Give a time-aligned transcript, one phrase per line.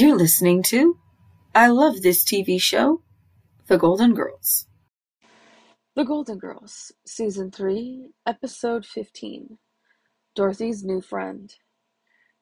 [0.00, 0.96] You're listening to
[1.56, 3.02] I Love This TV Show,
[3.66, 4.68] The Golden Girls.
[5.96, 9.58] The Golden Girls, Season 3, Episode 15
[10.36, 11.52] Dorothy's New Friend.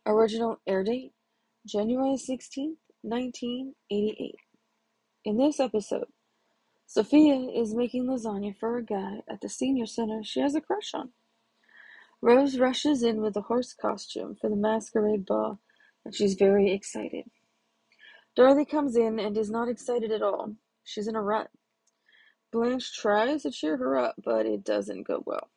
[0.05, 1.13] Original air date
[1.67, 4.35] January 16th, 1988.
[5.25, 6.09] In this episode,
[6.87, 10.93] Sophia is making lasagna for a guy at the senior center she has a crush
[10.93, 11.13] on.
[12.21, 15.59] Rose rushes in with a horse costume for the masquerade ball,
[16.05, 17.25] and she's very excited.
[18.37, 20.57] Dorothy comes in and is not excited at all.
[20.85, 21.49] She's in a rut.
[22.53, 25.49] Blanche tries to cheer her up, but it doesn't go well.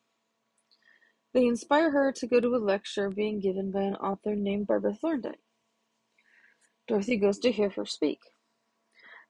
[1.34, 4.94] They inspire her to go to a lecture being given by an author named Barbara
[4.94, 5.38] Thorndyke.
[6.88, 8.20] Dorothy goes to hear her speak.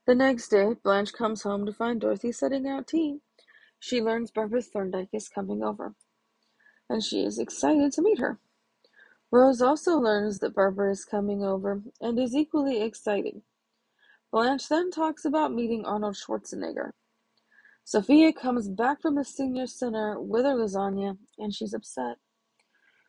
[0.06, 3.18] The next day, Blanche comes home to find Dorothy setting out tea.
[3.80, 5.94] She learns Barbara Thorndyke is coming over,
[6.88, 8.38] and she is excited to meet her.
[9.32, 13.42] Rose also learns that Barbara is coming over and is equally excited.
[14.32, 16.90] Blanche then talks about meeting Arnold Schwarzenegger.
[17.84, 22.18] Sophia comes back from the senior center with her lasagna, and she's upset.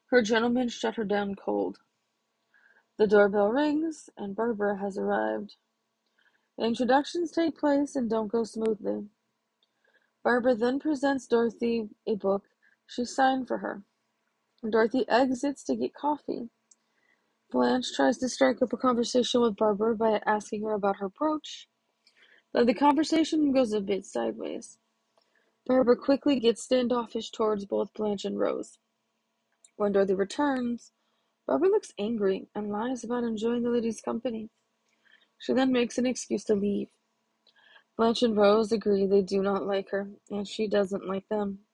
[0.08, 1.78] Her gentleman shut her down cold.
[2.98, 5.56] The doorbell rings, and Barbara has arrived.
[6.60, 9.08] Introductions take place and don't go smoothly.
[10.24, 12.44] Barbara then presents Dorothy a book
[12.86, 13.84] she signed for her.
[14.70, 16.50] Dorothy exits to get coffee.
[17.52, 21.68] Blanche tries to strike up a conversation with Barbara by asking her about her brooch,
[22.54, 24.78] but the conversation goes a bit sideways.
[25.66, 28.78] Barbara quickly gets standoffish towards both Blanche and Rose.
[29.78, 30.92] When Dorothy returns,
[31.48, 34.50] Barbara looks angry and lies about enjoying the lady's company.
[35.40, 36.90] She then makes an excuse to leave.
[37.98, 41.66] Blanche and Rose agree they do not like her, and she doesn't like them.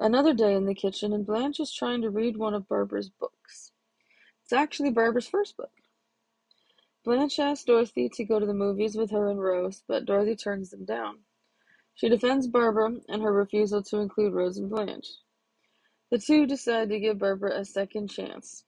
[0.00, 3.72] Another day in the kitchen, and Blanche is trying to read one of Barbara's books.
[4.44, 5.72] It's actually Barbara's first book.
[7.04, 10.70] Blanche asks Dorothy to go to the movies with her and Rose, but Dorothy turns
[10.70, 11.18] them down.
[11.94, 15.08] She defends Barbara and her refusal to include Rose and Blanche.
[16.12, 18.64] The two decide to give Barbara a second chance.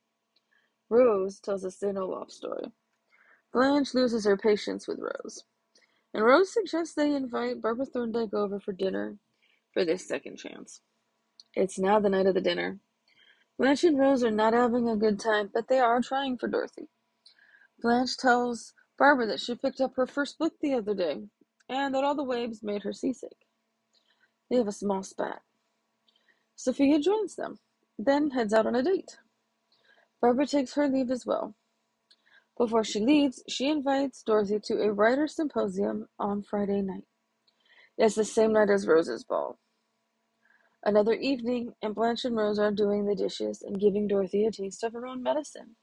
[0.88, 1.96] Rose tells a St.
[1.96, 2.72] Olaf story.
[3.52, 5.44] Blanche loses her patience with Rose,
[6.12, 9.19] and Rose suggests they invite Barbara Thorndyke over for dinner
[9.72, 10.80] for this second chance.
[11.55, 12.78] It's now the night of the dinner.
[13.59, 16.88] Blanche and Rose are not having a good time, but they are trying for Dorothy.
[17.83, 21.25] Blanche tells Barbara that she picked up her first book the other day,
[21.69, 23.47] and that all the waves made her seasick.
[24.49, 25.43] They have a small spat.
[26.55, 27.59] Sophia joins them,
[27.99, 29.19] then heads out on a date.
[30.21, 31.55] Barbara takes her leave as well.
[32.59, 37.05] Before she leaves, she invites Dorothy to a writer's symposium on Friday night.
[37.97, 39.59] It's the same night as Rose's ball.
[40.82, 44.82] Another evening, and Blanche and Rose are doing the dishes and giving Dorothy a taste
[44.82, 45.76] of her own medicine.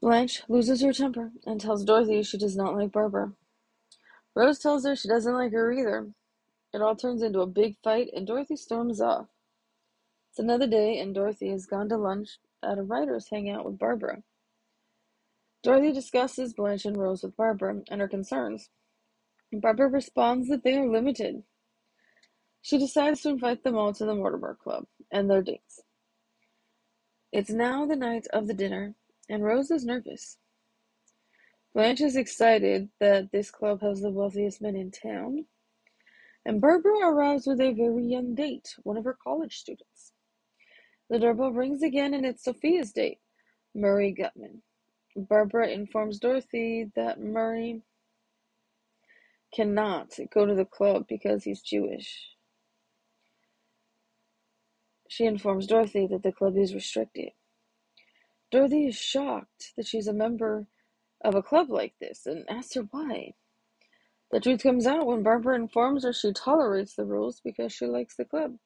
[0.00, 3.32] Blanche loses her temper and tells Dorothy she does not like Barbara.
[4.34, 6.12] Rose tells her she doesn't like her either.
[6.72, 9.28] It all turns into a big fight, and Dorothy storms off.
[10.30, 14.22] It's another day, and Dorothy has gone to lunch at a writer's hangout with Barbara.
[15.62, 18.70] Dorothy discusses Blanche and Rose with Barbara and her concerns.
[19.52, 21.44] Barbara responds that they are limited
[22.62, 25.80] she decides to invite them all to the Mortimer Club and their dates.
[27.32, 28.94] It's now the night of the dinner,
[29.28, 30.36] and Rose is nervous.
[31.74, 35.46] Blanche is excited that this club has the wealthiest men in town,
[36.44, 40.12] and Barbara arrives with a very young date, one of her college students.
[41.08, 43.20] The doorbell rings again, and it's Sophia's date,
[43.74, 44.62] Murray Gutman.
[45.16, 47.82] Barbara informs Dorothy that Murray
[49.54, 52.30] cannot go to the club because he's Jewish.
[55.10, 57.32] She informs Dorothy that the club is restricted.
[58.52, 60.68] Dorothy is shocked that she's a member
[61.20, 63.34] of a club like this and asks her why.
[64.30, 68.14] The truth comes out when Barbara informs her she tolerates the rules because she likes
[68.14, 68.58] the club.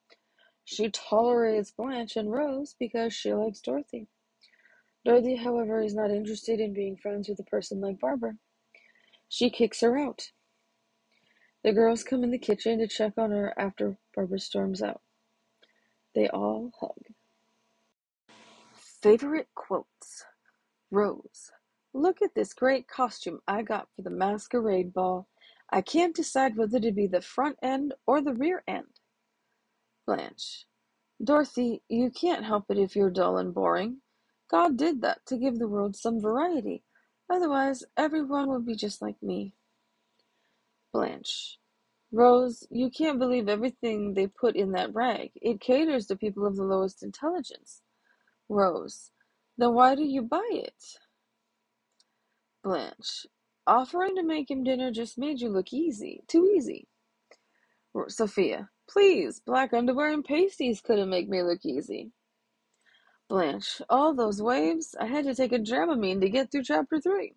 [0.67, 4.09] She tolerates Blanche and Rose because she likes Dorothy.
[5.03, 8.37] Dorothy, however, is not interested in being friends with a person like Barbara.
[9.31, 10.31] She kicks her out.
[11.63, 15.01] The girls come in the kitchen to check on her after Barbara storms out.
[16.15, 17.15] They all hug.
[19.03, 20.25] Favorite quotes
[20.91, 21.51] Rose.
[21.93, 25.29] Look at this great costume I got for the masquerade ball.
[25.71, 29.01] I can't decide whether to be the front end or the rear end.
[30.07, 30.67] Blanche.
[31.23, 33.99] Dorothy, you can't help it if you're dull and boring.
[34.51, 36.85] God did that to give the world some variety.
[37.31, 39.55] Otherwise, everyone would be just like me.
[40.93, 41.59] Blanche.
[42.15, 45.33] Rose, you can't believe everything they put in that rag.
[45.37, 47.83] It caters to people of the lowest intelligence.
[48.49, 49.11] Rose,
[49.59, 50.99] then why do you buy it?
[52.63, 53.27] Blanche.
[53.67, 56.23] Offering to make him dinner just made you look easy.
[56.29, 56.89] Too easy.
[58.09, 58.69] Sophia.
[58.89, 62.13] Please, black underwear and pasties couldn't make me look easy.
[63.29, 63.83] Blanche.
[63.89, 64.95] All those waves.
[65.01, 67.35] I had to take a Dramamine to get through chapter three.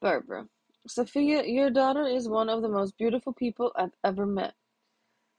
[0.00, 0.46] Barbara.
[0.86, 4.54] Sophia, your daughter is one of the most beautiful people I've ever met.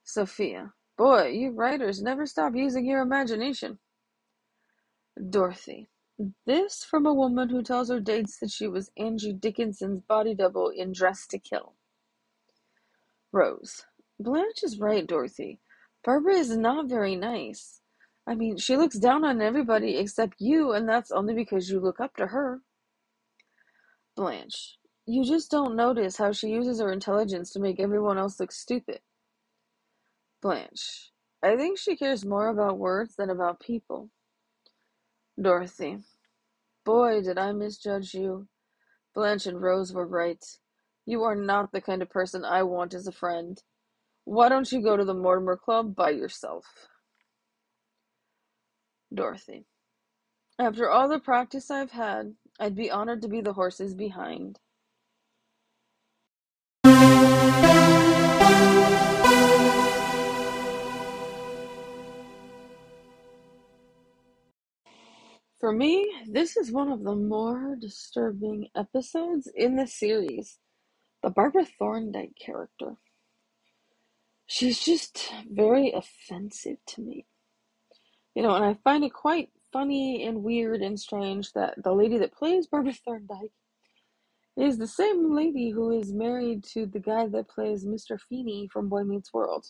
[0.03, 0.73] Sophia.
[0.97, 3.79] Boy, you writers never stop using your imagination.
[5.29, 5.89] Dorothy.
[6.45, 10.69] This from a woman who tells her dates that she was Angie Dickinson's body double
[10.69, 11.73] in Dressed to Kill.
[13.31, 13.85] Rose.
[14.19, 15.59] Blanche is right, Dorothy.
[16.05, 17.81] Barbara is not very nice.
[18.27, 21.99] I mean, she looks down on everybody except you, and that's only because you look
[21.99, 22.61] up to her.
[24.15, 24.77] Blanche.
[25.05, 29.01] You just don't notice how she uses her intelligence to make everyone else look stupid.
[30.41, 31.11] Blanche.
[31.43, 34.09] I think she cares more about words than about people.
[35.41, 35.99] Dorothy.
[36.85, 38.47] Boy, did I misjudge you.
[39.13, 40.43] Blanche and Rose were right.
[41.05, 43.61] You are not the kind of person I want as a friend.
[44.25, 46.65] Why don't you go to the Mortimer Club by yourself?
[49.13, 49.65] Dorothy.
[50.57, 54.59] After all the practice I've had, I'd be honored to be the horses behind.
[65.63, 70.59] For me, this is one of the more disturbing episodes in the series.
[71.23, 72.97] The Barbara Thorndyke character.
[74.45, 77.27] She's just very offensive to me.
[78.35, 82.17] You know, and I find it quite funny and weird and strange that the lady
[82.17, 83.53] that plays Barbara Thorndyke
[84.57, 88.19] is the same lady who is married to the guy that plays Mr.
[88.19, 89.65] Feeney from Boy Meets World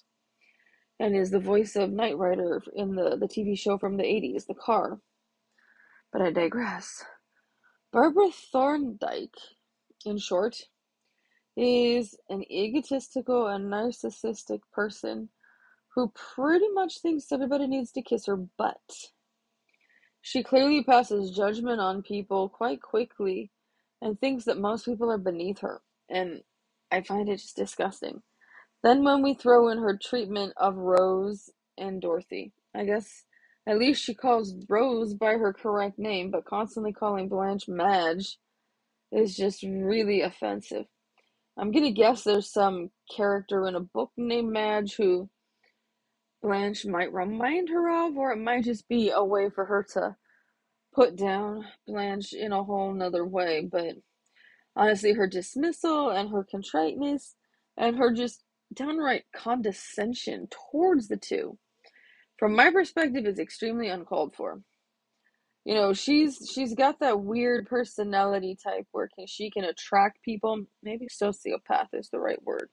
[0.99, 4.47] and is the voice of Knight Rider in the, the TV show from the 80s,
[4.47, 4.99] The Car.
[6.13, 7.03] But I digress.
[7.91, 9.35] Barbara Thorndyke,
[10.05, 10.55] in short,
[11.57, 15.29] is an egotistical and narcissistic person
[15.95, 19.11] who pretty much thinks everybody needs to kiss her butt.
[20.21, 23.51] She clearly passes judgment on people quite quickly
[24.01, 26.43] and thinks that most people are beneath her, and
[26.91, 28.21] I find it just disgusting.
[28.83, 33.25] Then, when we throw in her treatment of Rose and Dorothy, I guess
[33.67, 38.37] at least she calls Rose by her correct name, but constantly calling Blanche Madge
[39.11, 40.85] is just really offensive.
[41.57, 45.29] I'm gonna guess there's some character in a book named Madge who
[46.41, 50.15] Blanche might remind her of, or it might just be a way for her to
[50.93, 53.61] put down Blanche in a whole nother way.
[53.71, 53.95] But
[54.75, 57.35] honestly, her dismissal and her contriteness
[57.77, 58.43] and her just
[58.73, 61.57] downright condescension towards the two,
[62.37, 64.61] from my perspective, is extremely uncalled for.
[65.65, 70.65] You know, she's she's got that weird personality type where can, she can attract people.
[70.81, 72.69] Maybe sociopath is the right word,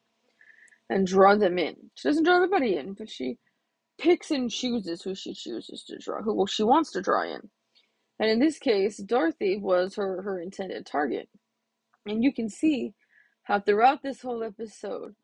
[0.88, 1.76] and draw them in.
[1.94, 3.38] She doesn't draw everybody in, but she
[3.98, 7.50] picks and chooses who she chooses to draw, who well, she wants to draw in.
[8.18, 11.28] And in this case, Dorothy was her, her intended target.
[12.06, 12.94] And you can see
[13.44, 15.14] how throughout this whole episode,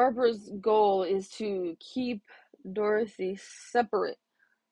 [0.00, 2.22] Barbara's goal is to keep
[2.72, 3.38] Dorothy
[3.70, 4.16] separate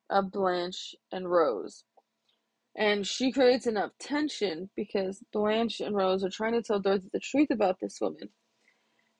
[0.08, 1.84] of Blanche and Rose.
[2.74, 7.20] And she creates enough tension because Blanche and Rose are trying to tell Dorothy the
[7.20, 8.30] truth about this woman.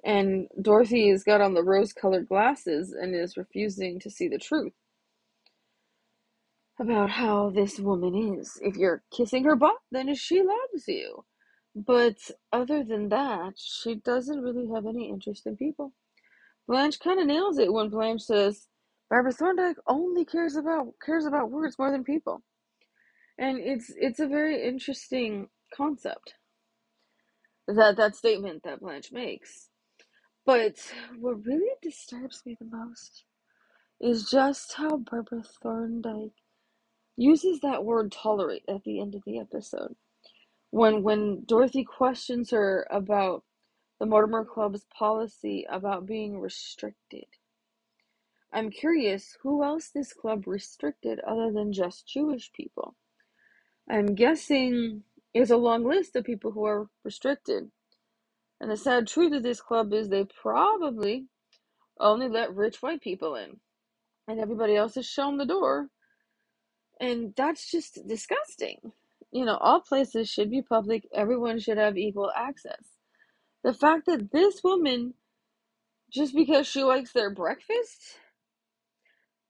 [0.03, 4.39] And Dorothy has got on the rose colored glasses and is refusing to see the
[4.39, 4.73] truth
[6.81, 8.59] about how this woman is.
[8.63, 11.27] If you're kissing her butt, then she loves you.
[11.87, 12.17] But
[12.53, 15.93] other than that, she doesn't really have any interest in people.
[16.67, 18.67] Blanche kind of nails it when Blanche says,
[19.11, 22.43] Barbara Thorndyke only cares about cares about words more than people.
[23.39, 26.35] And it's it's a very interesting concept.
[27.69, 29.69] That that statement that Blanche makes.
[30.45, 30.77] But
[31.19, 33.25] what really disturbs me the most
[34.01, 36.33] is just how Barbara Thorndyke
[37.17, 39.97] uses that word tolerate at the end of the episode.
[40.71, 43.45] When when Dorothy questions her about
[44.01, 47.27] the Mortimer Club's policy about being restricted.
[48.53, 52.97] I'm curious who else this club restricted other than just Jewish people.
[53.91, 57.71] I'm guessing it's a long list of people who are restricted.
[58.61, 61.27] And the sad truth of this club is they probably
[62.01, 63.61] only let rich white people in.
[64.29, 65.89] And everybody else is shown the door.
[67.01, 68.93] And that's just disgusting.
[69.33, 72.85] You know, all places should be public, everyone should have equal access.
[73.65, 75.15] The fact that this woman,
[76.13, 78.19] just because she likes their breakfast,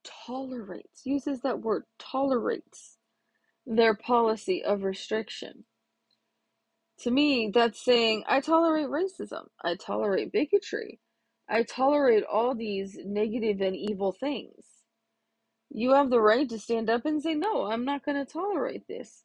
[0.05, 2.99] tolerates, uses that word, tolerates
[3.67, 5.65] their policy of restriction.
[7.01, 11.01] To me, that's saying I tolerate racism, I tolerate bigotry,
[11.49, 14.65] I tolerate all these negative and evil things.
[15.71, 18.87] You have the right to stand up and say, No, I'm not going to tolerate
[18.89, 19.25] this.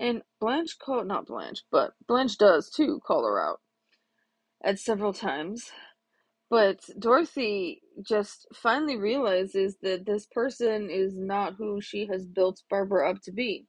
[0.00, 3.60] And Blanche called, not Blanche, but Blanche does too call her out
[4.64, 5.70] at several times.
[6.48, 13.10] But Dorothy just finally realizes that this person is not who she has built Barbara
[13.10, 13.66] up to be.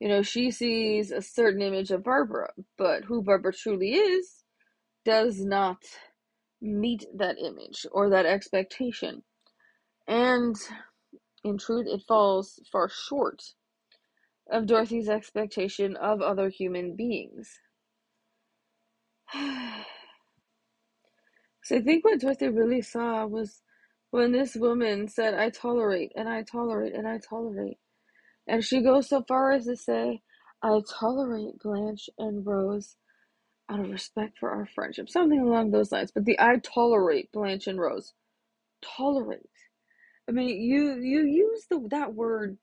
[0.00, 4.44] You know, she sees a certain image of Barbara, but who Barbara truly is
[5.04, 5.82] does not
[6.62, 9.24] meet that image or that expectation.
[10.06, 10.56] And
[11.44, 13.42] in truth, it falls far short
[14.50, 17.60] of Dorothy's expectation of other human beings.
[21.64, 23.60] So I think what Dorothy really saw was
[24.10, 27.76] when this woman said, I tolerate and I tolerate and I tolerate.
[28.46, 30.22] And she goes so far as to say,
[30.62, 32.96] I tolerate Blanche and Rose
[33.70, 35.10] out of respect for our friendship.
[35.10, 36.10] Something along those lines.
[36.10, 38.14] But the I tolerate Blanche and Rose.
[38.82, 39.50] Tolerate.
[40.28, 42.58] I mean, you you use the that word,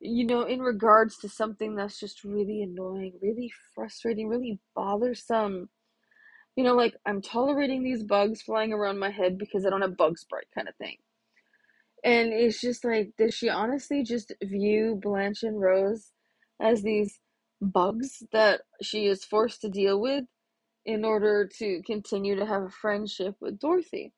[0.00, 5.68] you know, in regards to something that's just really annoying, really frustrating, really bothersome
[6.56, 9.96] you know, like I'm tolerating these bugs flying around my head because I don't have
[9.96, 10.96] bug spray kind of thing.
[12.02, 16.12] And it's just like, does she honestly just view Blanche and Rose
[16.60, 17.20] as these
[17.60, 20.24] bugs that she is forced to deal with
[20.86, 24.12] in order to continue to have a friendship with Dorothy?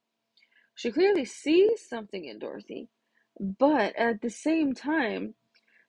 [0.74, 2.88] She clearly sees something in Dorothy,
[3.40, 5.34] but at the same time,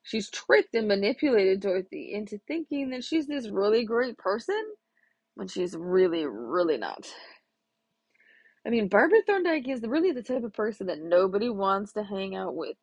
[0.04, 4.62] she's tricked and manipulated Dorothy into thinking that she's this really great person
[5.36, 7.08] when she's really, really not.
[8.66, 12.36] I mean, Barbara Thorndyke is really the type of person that nobody wants to hang
[12.36, 12.76] out with.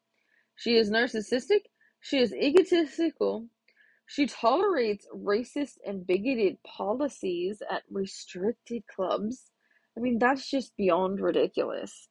[0.56, 1.60] She is narcissistic,
[2.00, 3.46] she is egotistical,
[4.06, 9.50] she tolerates racist and bigoted policies at restricted clubs.
[9.96, 12.08] I mean, that's just beyond ridiculous.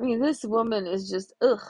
[0.00, 1.60] I mean, this woman is just, ugh.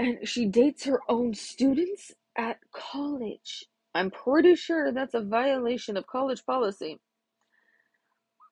[0.00, 3.66] And she dates her own students at college.
[3.94, 7.00] I'm pretty sure that's a violation of college policy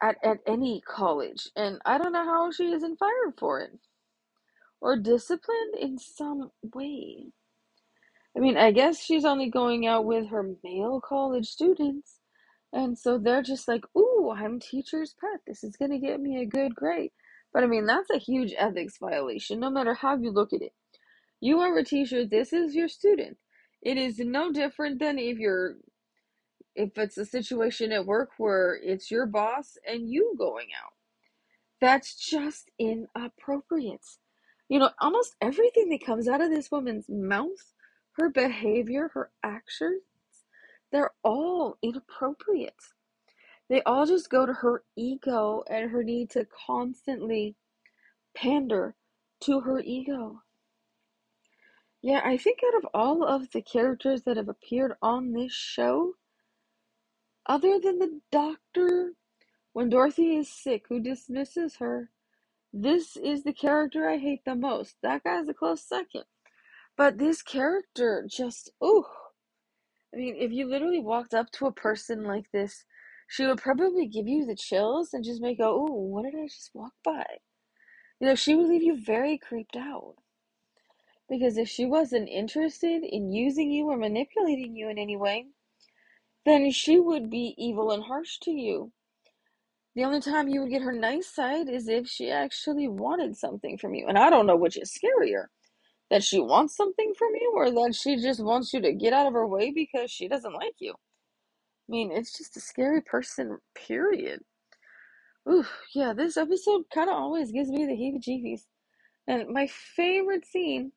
[0.03, 1.49] at, at any college.
[1.57, 3.79] And I don't know how she isn't fired for it
[4.83, 7.29] or disciplined in some way.
[8.37, 12.19] I mean, I guess she's only going out with her male college students.
[12.75, 15.41] And so they're just like, ooh, I'm teacher's pet.
[15.47, 17.13] This is going to get me a good grade.
[17.55, 20.75] But I mean, that's a huge ethics violation, no matter how you look at it.
[21.41, 23.37] You are a teacher, this is your student.
[23.83, 25.77] It is no different than if you're
[26.75, 30.93] if it's a situation at work where it's your boss and you going out.
[31.81, 34.07] That's just inappropriate.
[34.69, 37.75] You know, almost everything that comes out of this woman's mouth,
[38.13, 40.03] her behavior, her actions,
[40.93, 42.75] they're all inappropriate.
[43.69, 47.57] They all just go to her ego and her need to constantly
[48.37, 48.95] pander
[49.43, 50.43] to her ego.
[52.03, 56.15] Yeah, I think out of all of the characters that have appeared on this show,
[57.47, 59.15] other than the doctor,
[59.73, 62.11] when Dorothy is sick, who dismisses her,
[62.73, 64.97] this is the character I hate the most.
[65.03, 66.25] That guy's a close second.
[66.97, 69.07] But this character just, ooh.
[70.15, 72.85] I mean, if you literally walked up to a person like this,
[73.29, 76.47] she would probably give you the chills and just make go, ooh, what did I
[76.47, 77.25] just walk by?
[78.21, 80.17] You know, she would leave you very creeped out.
[81.29, 85.47] Because if she wasn't interested in using you or manipulating you in any way,
[86.47, 88.93] then she would be evil and harsh to you.
[89.97, 93.79] The only time you would get her nice side is if she actually wanted something
[93.79, 94.07] from you.
[94.09, 95.47] And I don't know which is scarier
[96.11, 99.27] that she wants something from you or that she just wants you to get out
[99.27, 100.93] of her way because she doesn't like you.
[100.93, 101.13] I
[101.91, 104.43] mean, it's just a scary person, period.
[105.51, 108.63] Ooh, yeah, this episode kind of always gives me the heebie jeebies.
[109.29, 110.93] And my favorite scene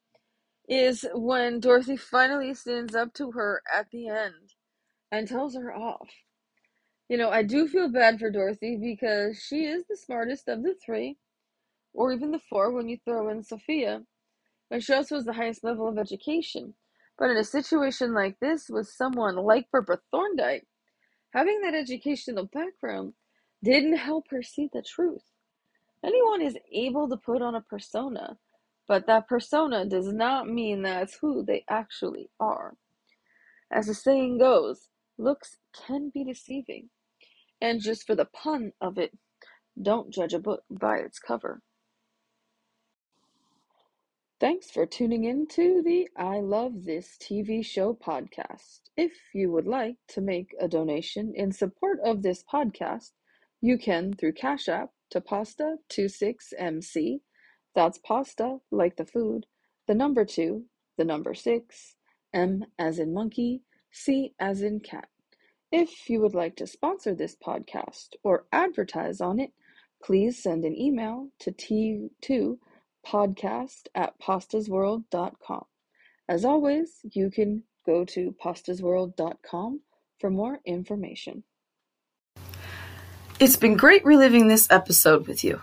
[0.67, 4.53] is when Dorothy finally stands up to her at the end
[5.11, 6.09] and tells her off.
[7.09, 10.75] You know, I do feel bad for Dorothy because she is the smartest of the
[10.85, 11.17] three,
[11.93, 14.03] or even the four when you throw in Sophia,
[14.71, 16.73] and she also has the highest level of education.
[17.19, 20.65] But in a situation like this with someone like Barbara Thorndyke,
[21.33, 23.13] having that educational background
[23.63, 25.23] didn't help her see the truth.
[26.03, 28.37] Anyone is able to put on a persona,
[28.87, 32.75] but that persona does not mean that's who they actually are.
[33.71, 35.57] As the saying goes, looks
[35.87, 36.89] can be deceiving.
[37.61, 39.11] And just for the pun of it,
[39.81, 41.61] don't judge a book by its cover.
[44.41, 48.79] Thanks for tuning in to the I Love This TV Show podcast.
[48.97, 53.11] If you would like to make a donation in support of this podcast,
[53.61, 57.19] you can through Cash App to Pasta26MC.
[57.75, 59.45] That's pasta like the food,
[59.87, 60.65] the number two,
[60.97, 61.95] the number six,
[62.33, 65.07] M as in monkey, C as in cat.
[65.71, 69.51] If you would like to sponsor this podcast or advertise on it,
[70.03, 72.57] please send an email to T2
[73.05, 75.63] podcast at pastasworld.com.
[76.27, 79.81] As always, you can go to pastasworld.com
[80.19, 81.43] for more information.
[83.39, 85.61] It's been great reliving this episode with you.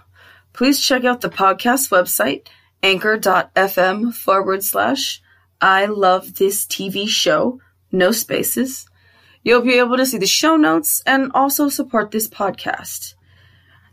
[0.59, 2.49] Please check out the podcast website,
[2.83, 5.23] anchor.fm forward slash
[5.61, 7.61] I love this TV show,
[7.93, 8.89] no spaces.
[9.45, 13.15] You'll be able to see the show notes and also support this podcast.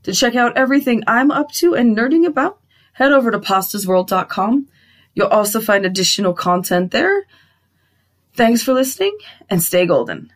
[0.01, 2.60] To check out everything I'm up to and nerding about,
[2.93, 4.67] head over to pastasworld.com.
[5.13, 7.27] You'll also find additional content there.
[8.34, 9.15] Thanks for listening
[9.51, 10.34] and stay golden.